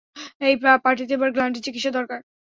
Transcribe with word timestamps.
এই 0.41 0.53
পার্টিতে 0.77 1.13
এবার 1.17 1.29
গ্ল্যান্ডের 1.31 1.65
চিকিৎসা 1.65 1.91
দরকার। 1.97 2.19